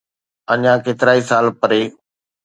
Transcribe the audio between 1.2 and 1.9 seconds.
سال پري